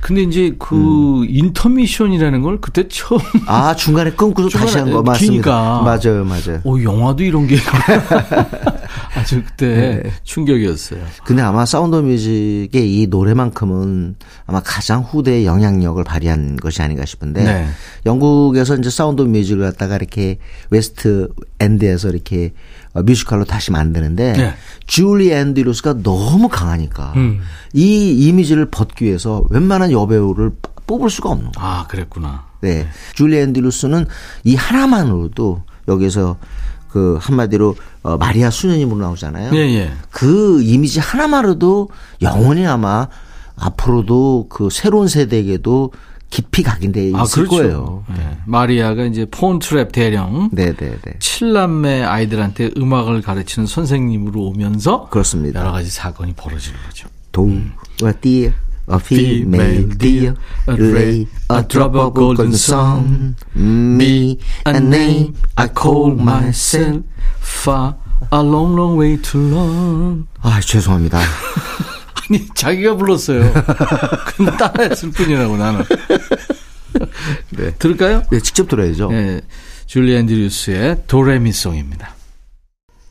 [0.00, 5.32] 근데 이제 그 인터미션이라는 걸 그때 처음 아, 중간에 끊고서 다시 한 거 맞습니다.
[5.32, 5.82] 기니까.
[5.82, 6.60] 맞아요, 맞아요.
[6.64, 7.84] 오 영화도 이런 게 있구나.
[9.14, 10.10] 아주 그때 네.
[10.22, 11.00] 충격이었어요.
[11.24, 12.70] 근데 아마 Sound of Music의
[13.02, 14.16] 이 노래만큼은
[14.46, 17.66] 아마 가장 후대의 영향력을 발휘한 것이 아닌가 싶은데 네.
[18.06, 20.38] 영국에서 이제 Sound of Music을 갖다가 이렇게
[20.70, 21.28] 웨스트
[21.60, 22.52] 엔드에서 이렇게
[22.92, 24.54] 어, 뮤지컬로 다시 만드는데 네.
[24.86, 27.40] 줄리 앤드루스가 너무 강하니까 음.
[27.72, 30.52] 이 이미지를 벗기 위해서 웬만한 여배우를
[30.86, 31.68] 뽑을 수가 없는 거예요.
[31.68, 32.46] 아 그랬구나.
[32.60, 32.88] 네.
[33.14, 34.06] 줄리 앤드루스는
[34.44, 36.36] 이 하나만으로도 여기서
[36.88, 39.54] 그 한마디로 어, 마리아 수녀님으로 나오잖아요.
[39.54, 39.92] 예 예.
[40.10, 41.90] 그 이미지 하나만으로도
[42.22, 43.08] 영원히 아마
[43.56, 45.92] 앞으로도 그 새로운 세대에게도
[46.30, 47.48] 깊이 각인돼 있을 아 그렇죠.
[47.50, 48.04] 거예요.
[48.18, 48.38] 예.
[48.46, 51.14] 마리아가 이제 폰트랩 대령 네, 네, 네.
[51.18, 55.60] 칠남매 아이들한테 음악을 가르치는 선생님으로 오면서 그렇습니다.
[55.60, 57.08] 여러 가지 사건이 벌어지는 거죠.
[57.32, 58.50] 도와 띠어
[58.88, 60.34] a female deer
[60.68, 67.02] lay a drop of golden sun me a name I call myself
[67.40, 67.96] far
[68.32, 70.26] a long long way to learn.
[70.40, 71.18] 아 죄송합니다.
[72.28, 73.52] 아니 자기가 불렀어요.
[74.36, 75.84] 근데 따라했을 뿐이라고 나는.
[77.50, 77.72] 네.
[77.78, 78.22] 들을까요?
[78.30, 79.10] 네, 직접 들어야죠.
[79.10, 79.40] 네,
[79.86, 82.15] 줄리 앤드류스의 도레미송입니다.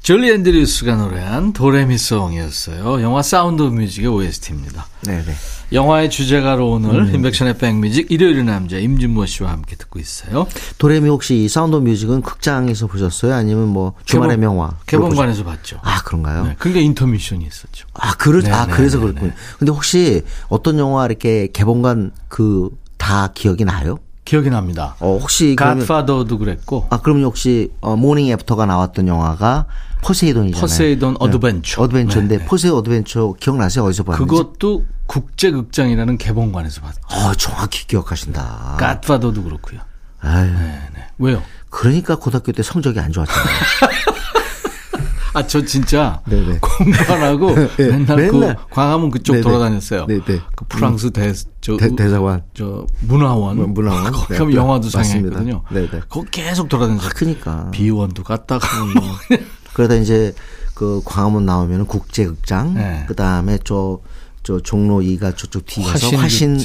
[0.06, 3.02] 줄리 앤드류스가 노래한 도레미송이었어요.
[3.02, 4.86] 영화 Sound of Music의 OST입니다.
[5.08, 5.34] 네, 네.
[5.74, 7.16] 영화의 주제가로 오늘 음.
[7.16, 10.46] 임백천의 백뮤직 일요일의 남자 임진모 씨와 함께 듣고 있어요.
[10.78, 13.34] 도레미 혹시 이 Sound of Music은 극장에서 보셨어요?
[13.34, 14.78] 아니면 뭐 주말의 개봉- 명화?
[14.86, 15.80] 개봉관에서 봤죠.
[15.82, 16.44] 아 그런가요?
[16.46, 17.88] 네, 그게 인터미션이 있었죠.
[17.96, 19.32] 아, 그러, 네, 아, 네, 그래서 네, 그렇군요.
[19.58, 23.98] 근데 혹시 어떤 영화 이렇게 개봉관 그 다 기억이 나요?
[24.24, 24.96] 기억이 납니다.
[25.00, 29.66] 어, 혹시 Godfather도 그랬고 아, 그럼 혹시 어, Morning After가 나왔던 영화가
[30.06, 30.62] 포세이돈이잖아요.
[30.62, 31.82] 포세이돈 어드벤처.
[31.82, 32.48] 어드벤처인데 네, 네.
[32.48, 33.84] 포세이돈 어드벤처 기억나세요?
[33.86, 34.30] 어디서 봤는지?
[34.30, 37.00] 그것도 국제극장이라는 개봉관에서 봤죠.
[37.10, 38.76] 어, 정확히 기억하신다.
[38.80, 39.80] Godfather도 그렇고요.
[40.22, 41.04] 아유, 네, 네.
[41.18, 41.42] 왜요?
[41.70, 43.46] 그러니까 고등학교 때 성적이 안 좋았잖아요.
[45.34, 46.60] 아, 저 진짜 네네.
[46.62, 48.56] 공부 안 하고 네, 맨날, 맨날.
[48.56, 49.44] 그 광화문 그쪽 네네.
[49.44, 50.06] 돌아다녔어요.
[50.06, 50.24] 네네.
[50.56, 52.42] 그 프랑스 대, 저, 대, 대사관.
[52.54, 53.58] 저 문화원.
[53.58, 54.14] 뭐, 문화원.
[54.14, 54.58] 거기 네, 가면 네.
[54.58, 54.90] 영화도.
[54.90, 55.64] 상영했거든요.
[55.70, 56.02] 네네.
[56.08, 57.10] 거기 계속 돌아다녔어요.
[57.10, 57.70] 아, 그니까.
[57.72, 58.66] 비원도 갔다가.
[59.76, 60.34] 그러다 이제
[60.74, 63.04] 그 광화문 나오면은 국제극장, 네.
[63.08, 64.00] 그 다음에 저,
[64.42, 66.58] 저 종로 2가 저쪽 뒤에서 화신,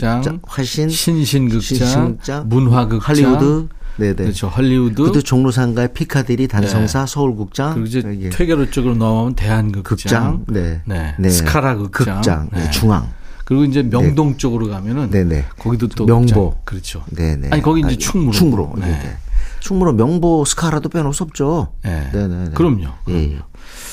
[0.45, 4.15] 화신, 신신극장, 신신극장, 문화극장, 할리우드, 네네.
[4.15, 4.47] 그렇죠.
[4.47, 4.95] 할리우드.
[4.95, 10.81] 그것도 종로 상가의 피카디리 단성사 서울극장, 그리고 이제 퇴계로 쪽으로 넘어가면 대한극장, 극장, 네,
[11.19, 11.31] 네.
[11.31, 12.71] 스카라 극장, 극장, 네, 네.
[12.71, 13.09] 중앙,
[13.45, 15.47] 그리고 이제 명동 쪽으로 가면은 네네.
[15.59, 16.51] 거기도 또 명보.
[16.51, 16.61] 극장.
[16.65, 17.05] 그렇죠.
[17.11, 17.49] 네네.
[17.51, 18.31] 아니 거기 이제 아니, 충무로.
[18.33, 18.73] 충무로.
[18.77, 18.87] 네.
[18.87, 19.17] 네네.
[19.61, 21.73] 충무로 명보 스카라도 빼놓을 수 없죠.
[21.87, 22.11] 예.
[22.13, 22.51] 네네.
[22.55, 22.87] 그럼요.
[23.11, 23.39] 예.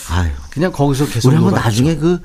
[0.10, 0.30] 아유.
[0.52, 1.66] 그냥 거기서 계속 우리 한번 놀았죠.
[1.66, 2.22] 나중에 그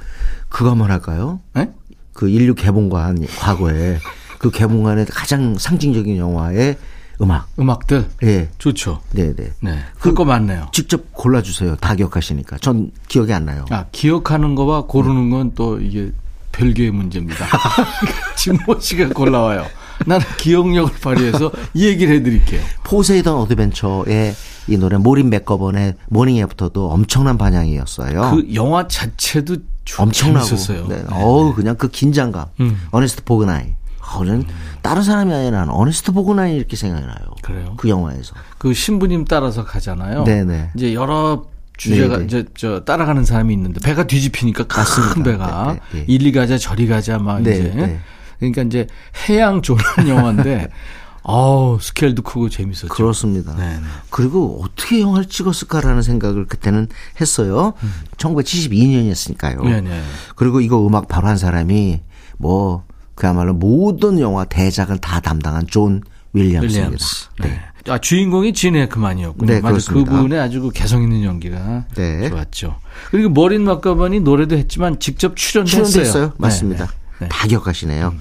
[0.48, 1.40] 그거 한번 할까요?
[1.56, 1.70] 예?
[2.12, 3.98] 그 인류 개봉관 과거에
[4.38, 6.76] 그 개봉관의 가장 상징적인 영화의
[7.20, 7.48] 음악.
[7.58, 8.48] 음악들 예.
[8.58, 9.00] 좋죠.
[9.12, 9.34] 네네.
[9.60, 9.78] 네.
[9.98, 10.68] 그거 많네요.
[10.72, 11.76] 직접 골라주세요.
[11.76, 12.58] 다 기억하시니까.
[12.58, 13.64] 전 기억이 안 나요.
[13.70, 16.10] 아, 기억하는 거와 고르는 건 또 이게
[16.52, 17.46] 별개의 문제입니다.
[18.36, 19.64] 진모 씨가 골라와요.
[20.06, 22.60] 나는 기억력을 발휘해서 이 얘기를 해드릴게요.
[22.84, 24.34] 포세이돈 어드벤처의
[24.68, 28.30] 이 노래 모린 맥거번의 Morning After도 엄청난 반향이었어요.
[28.34, 30.46] 그 영화 자체도 주- 엄청나고.
[30.56, 30.84] 네.
[30.88, 31.04] 네.
[31.10, 32.46] 어우, 그냥 그 긴장감.
[32.60, 32.80] 음.
[32.90, 33.74] 어네스트 보그나이.
[34.14, 34.44] 어, 저는
[34.82, 37.16] 다른 사람이 아니라 나는 어네스트 보그나이 이렇게 생각이 나요.
[37.42, 37.74] 그래요?
[37.76, 38.34] 그 영화에서.
[38.58, 40.24] 그 신부님 따라서 가잖아요.
[40.24, 40.70] 네네.
[40.76, 41.44] 이제 여러
[41.78, 42.24] 주제가 네네.
[42.26, 45.22] 이제 저 따라가는 사람이 있는데 배가 뒤집히니까 큰.
[45.24, 46.04] 배가 네, 네, 네.
[46.06, 48.00] 이리 가자 저리 가자 막 네, 이제 네.
[48.50, 48.86] 그러니까 이제
[49.28, 50.68] 해양 조난 영화인데
[51.24, 52.88] 어우 스케일도 크고 재밌었죠.
[52.88, 53.54] 그렇습니다.
[53.54, 53.80] 네네.
[54.10, 56.88] 그리고 어떻게 영화를 찍었을까라는 생각을 그때는
[57.20, 57.74] 했어요.
[58.16, 59.60] 1972년이었으니까요.
[59.62, 59.70] 음.
[59.70, 60.02] 네네.
[60.34, 62.00] 그리고 이거 음악 바로 한 사람이
[62.38, 66.02] 뭐 그야말로 모든 영화 대작을 다 담당한 존
[66.32, 66.86] 윌리엄스입니다.
[66.86, 67.28] 윌리엄스.
[67.40, 67.60] 네.
[67.88, 69.46] 아 주인공이 진 해크먼이었군요.
[69.46, 70.12] 네, 맞아 그렇습니다.
[70.12, 72.28] 그분의 아주 그 개성 있는 연기가 네.
[72.30, 72.76] 좋았죠.
[73.10, 76.02] 그리고 모린 맥거번이 노래도 했지만 직접 출연도 했어요.
[76.02, 76.32] 했어요.
[76.38, 76.86] 맞습니다.
[76.86, 77.28] 네, 네.
[77.28, 78.14] 다 기억하시네요.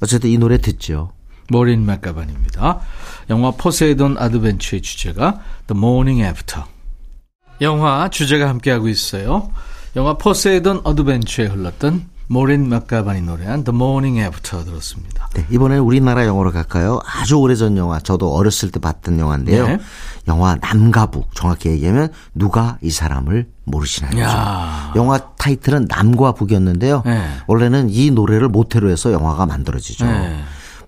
[0.00, 1.12] 어쨌든 이 노래 듣죠.
[1.48, 2.80] 모린 맥거번입니다.
[3.30, 6.64] 영화 포세이돈 어드벤처의 주제가 The Morning After.
[7.60, 9.50] 영화 주제가 함께하고 있어요.
[9.94, 15.28] 영화 포세이돈 어드벤처에 흘렀던 모린 맥가반이 노래한 The Morning After 들었습니다.
[15.34, 17.00] 네, 이번에는 우리나라 영화로 갈까요?
[17.06, 19.66] 아주 오래전 영화, 저도 어렸을 때 봤던 영화인데요.
[19.66, 19.78] 네.
[20.26, 24.20] 영화 남과 북, 정확히 얘기하면 누가 이 사람을 모르시나요?
[24.20, 24.92] 야.
[24.96, 27.02] 영화 타이틀은 남과 북이었는데요.
[27.06, 27.28] 네.
[27.46, 30.04] 원래는 이 노래를 모태로 해서 영화가 만들어지죠.
[30.06, 30.40] 네.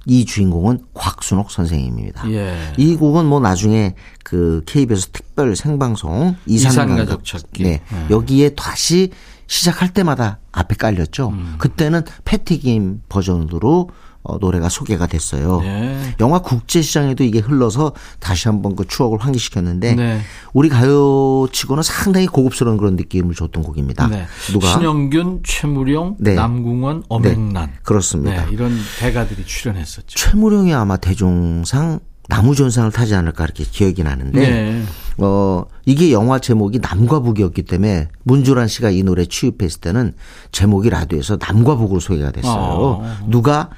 [0.07, 2.31] 이 주인공은 곽순옥 선생님입니다.
[2.31, 2.57] 예.
[2.79, 7.63] 이 곡은 뭐 나중에 그 KBS 특별 생방송 이산 이산 가족 찾기.
[7.63, 7.83] 네.
[7.91, 8.07] 네.
[8.11, 9.11] 여기에 다시
[9.49, 11.31] 시작할 때마다 앞에 깔렸죠.
[11.31, 11.55] 음.
[11.59, 13.91] 그때는 패티김 버전으로
[14.23, 15.61] 어, 노래가 소개가 됐어요.
[15.61, 16.15] 네.
[16.21, 20.21] 영화 국제 시장에도 이게 흘러서 다시 한번 그 추억을 환기시켰는데 네.
[20.53, 24.07] 우리 가요치고는 상당히 고급스러운 그런 느낌을 줬던 곡입니다.
[24.09, 24.27] 네.
[24.53, 26.35] 누가 신영균, 최무룡, 네.
[26.35, 27.73] 남궁원, 엄행란.
[27.83, 28.45] 그렇습니다.
[28.45, 30.19] 네, 이런 대가들이 출연했었죠.
[30.19, 34.83] 최무룡이 아마 대종상 나무전상을 타지 않을까 이렇게 기억이 나는데 네.
[35.17, 40.15] 어 이게 영화 제목이 남과 북이었기 때문에 문주란 씨가 이 노래 취입했을 때는
[40.53, 42.53] 제목이 라디오에서 남과 북으로 소개가 됐어요.
[42.55, 43.17] 어.
[43.27, 43.71] 누가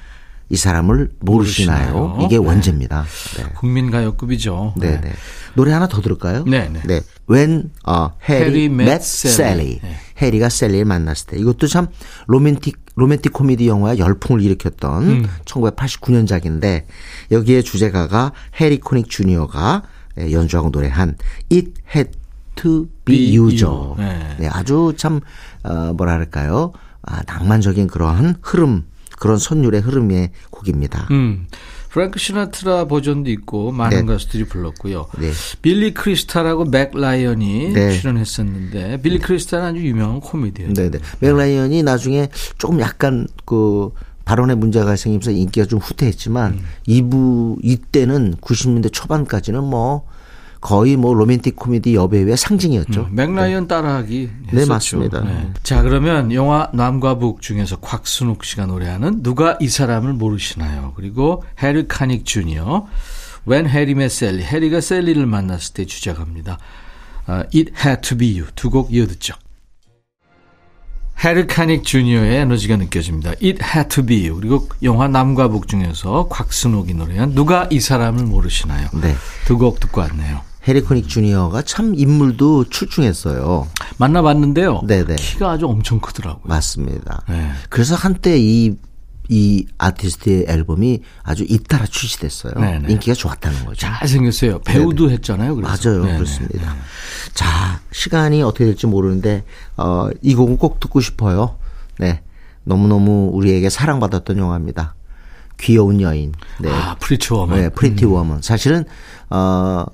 [0.50, 1.92] 이 사람을 모르시나요?
[1.92, 2.26] 모르시나요?
[2.26, 2.44] 이게 네.
[2.44, 3.04] 원제입니다.
[3.36, 3.44] 네.
[3.54, 4.74] 국민 가요급이죠.
[4.76, 5.12] 네, 네.
[5.54, 6.44] 노래 하나 더 들을까요?
[6.44, 7.00] 네, 네.
[7.30, 9.78] When 어, Harry Harry met met Sally.
[9.78, 9.80] Sally.
[9.80, 9.96] 네.
[10.20, 11.86] 해리가 셀리를 만났을 때 이것도 참
[12.26, 15.26] 로맨틱 로맨틱 코미디 영화의 열풍을 일으켰던 음.
[15.46, 16.84] 1989년작인데
[17.30, 19.82] 여기에 주제가가 해리 코닉 주니어가
[20.18, 21.16] 예, 연주하고 노래한
[21.50, 22.10] It Had
[22.56, 23.96] to Be You죠.
[23.98, 24.04] You.
[24.04, 24.36] 네.
[24.40, 25.20] 네, 아주 참
[25.62, 26.72] 어, 뭐랄까요?
[27.02, 28.84] 아, 낭만적인 그러한 흐름,
[29.18, 31.08] 그런 선율의 흐름의 곡입니다.
[31.10, 31.46] 음.
[31.90, 34.12] 프랭크 시나트라 버전도 있고 많은 네.
[34.12, 35.06] 가수들이 불렀고요.
[35.18, 35.30] 네.
[35.60, 37.98] 빌리 크리스탈하고 맥 라이언이 네.
[37.98, 40.72] 출연했었는데 빌리 크리스탈은 아주 유명한 코미디언이에요.
[40.72, 40.98] 네 네.
[41.18, 43.90] 맥 라이언이 나중에 조금 약간 그
[44.24, 46.64] 발언에 문제가 생기면서 인기가 좀 후퇴했지만 음.
[46.86, 50.06] 이부 이때는 90년대 초반까지는 뭐
[50.60, 53.08] 거의 뭐 로맨틱 코미디 여배우의 상징이었죠.
[53.10, 54.72] 음, 맥 라이언 따라하기 네, 했었죠.
[54.72, 55.24] 맞습니다.
[55.62, 60.92] 자 그러면 영화 남과 북 중에서 곽순옥 씨가 노래하는 누가 이 사람을 모르시나요?
[60.96, 62.86] 그리고 해리 코닉 주니어
[63.48, 66.58] When Harry Met Sally 해리가 샐리를 만났을 때 주제가입니다.
[67.26, 69.34] 아, It Had to Be You 두 곡 이어 듣죠.
[71.24, 73.30] 해리 카닉 주니어의 에너지가 느껴집니다.
[73.42, 78.24] It Had to Be You 그리고 영화 남과 북 중에서 곽순옥이 노래한 누가 이 사람을
[78.24, 78.88] 모르시나요?
[79.00, 79.14] 네.
[79.46, 80.40] 두 곡 듣고 왔네요.
[80.68, 83.66] 해리 코닉 주니어가 참 인물도 출중했어요.
[83.98, 84.82] 만나봤는데요.
[84.86, 85.16] 네네.
[85.16, 86.42] 키가 아주 엄청 크더라고요.
[86.44, 87.22] 맞습니다.
[87.28, 87.50] 네.
[87.70, 88.74] 그래서 한때 이,
[89.30, 92.54] 이 아티스트의 앨범이 아주 잇따라 출시됐어요.
[92.54, 92.92] 네네.
[92.92, 93.86] 인기가 좋았다는 거죠.
[93.86, 94.60] 잘생겼어요.
[94.60, 95.54] 배우도 했잖아요.
[95.56, 95.90] 그래서.
[95.90, 96.04] 맞아요.
[96.04, 96.18] 네네.
[96.18, 96.76] 그렇습니다.
[97.32, 99.44] 자, 시간이 어떻게 될지 모르는데,
[99.78, 101.56] 어, 이 곡은 꼭 듣고 싶어요.
[101.98, 102.22] 네.
[102.64, 104.94] 너무너무 우리에게 사랑받았던 영화입니다.
[105.58, 106.32] 귀여운 여인.
[106.58, 106.70] 네.
[106.70, 107.58] 아, Pretty Woman.
[107.60, 108.42] 네, Pretty Woman.
[108.42, 108.84] 사실은,
[109.30, 109.84] 어,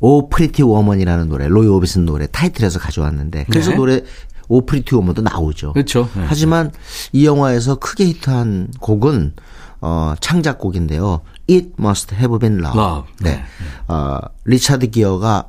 [0.00, 3.76] Oh Pretty Woman이라는 노래, 로이 오비슨 노래 타이틀에서 가져왔는데, 그래서 네.
[3.76, 4.02] 노래,
[4.48, 5.72] Oh Pretty Woman도 나오죠.
[5.72, 6.08] 그렇죠.
[6.14, 6.24] 네.
[6.26, 6.70] 하지만
[7.12, 9.34] 이 영화에서 크게 히트한 곡은
[9.80, 11.20] 어, 창작곡인데요.
[11.50, 12.80] It Must Have Been Love.
[12.80, 13.10] Love.
[13.20, 13.42] 네.
[13.88, 15.48] 어, 리차드 기어가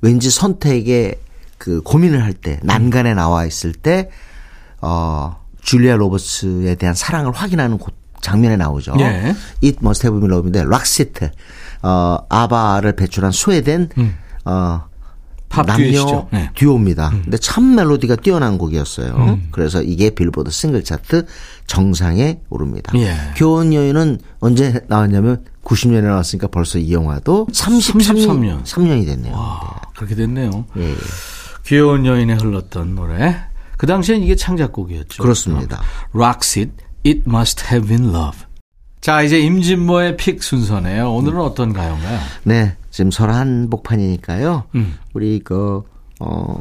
[0.00, 1.20] 왠지 선택에
[1.58, 4.10] 그 고민을 할 때, 난간에 나와 있을 때,
[4.80, 8.94] 어, 줄리아 로버츠에 대한 사랑을 확인하는 곳, 장면에 나오죠.
[8.98, 9.34] 예.
[9.62, 11.30] It Must Have Been Love인데 록시트
[11.86, 13.88] 어 아바를 배출한 스웨덴
[14.44, 14.96] 어 음.
[15.48, 16.26] 팝 남녀.
[16.32, 16.42] 네.
[16.42, 16.48] 음.
[16.54, 17.10] 듀오입니다.
[17.10, 19.38] 근데 참 멜로디가 뛰어난 곡이었어요.
[19.52, 21.26] 그래서 이게 빌보드 싱글 차트
[21.66, 22.92] 정상에 오릅니다.
[22.96, 23.14] 예.
[23.36, 28.64] 귀여운 여인은 언제 나왔냐면 90년에 나왔으니까 벌써 이 영화도 33년, 33년.
[28.64, 29.34] 3년이 됐네요.
[29.36, 30.64] 아, 그렇게 됐네요.
[30.76, 30.96] 예, 예.
[31.64, 33.36] 귀여운 여인에 흘렀던 노래.
[33.76, 35.22] 그 당시엔 이게 창작곡이었죠.
[35.22, 35.80] 그렇습니다.
[36.14, 36.72] Roxit,
[37.04, 38.45] It Must Have Been Love.
[39.06, 41.14] 자, 이제 임진모의 픽 순서네요.
[41.14, 42.18] 오늘은 어떤 가요인가요?
[42.42, 44.64] 네, 지금 설화 한복판이니까요.
[44.74, 44.96] 음.
[45.14, 45.84] 우리 그,
[46.18, 46.60] 어,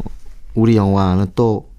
[0.54, 1.72] 우리 영화는 또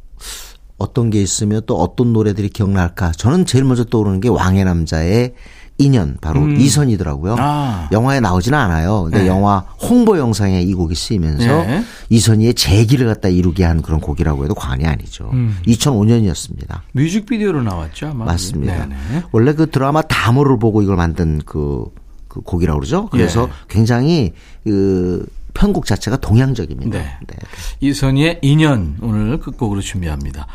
[0.77, 3.13] 어떤 게 있으면 또 어떤 노래들이 기억날까?
[3.13, 5.35] 저는 제일 먼저 떠오르는 게 왕의 남자의
[5.79, 7.35] 인연, 바로 이선이더라고요.
[7.35, 7.39] 음.
[7.39, 7.89] 아.
[7.93, 9.05] 영화에 나오지는 않아요.
[9.05, 9.27] 근데 네.
[9.27, 11.85] 영화 홍보 영상에 이 곡이 쓰이면서 네.
[12.09, 15.31] 이선희의 재기를 갖다 이루게 한 그런 곡이라고 해도 과언이 아니죠.
[15.33, 15.59] 음.
[15.67, 16.81] 2005년이었습니다.
[16.93, 18.25] 뮤직비디오로 나왔죠, 아마.
[18.25, 18.87] 맞습니다.
[18.87, 19.25] 네네.
[19.33, 21.85] 원래 그 드라마 다모를 보고 이걸 만든 그,
[22.29, 23.09] 그 곡이라고 그러죠.
[23.11, 23.53] 그래서 예.
[23.69, 24.33] 굉장히
[24.65, 26.99] 그 편곡 자체가 동양적입니다.
[26.99, 27.37] 네.
[27.81, 30.47] 이선희의 인연 오늘 끝곡으로 준비합니다.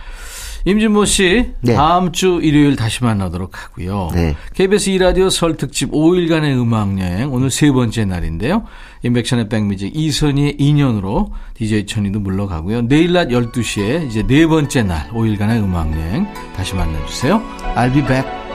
[0.66, 1.74] 임진모 씨 네.
[1.74, 4.10] 다음 주 일요일 다시 만나도록 하고요.
[4.14, 4.36] 네.
[4.54, 8.64] KBS 2라디오 설 특집 5일간의 음악여행 오늘 세 번째 날인데요.
[9.04, 12.84] 인백션의 백뮤직 이선희의 인연으로 DJ 천이도 물러가고요.
[12.84, 17.42] 내일 낮 12시에 이제 네 번째 날 5일간의 음악여행 다시 만나주세요.
[17.76, 18.51] I'll be back.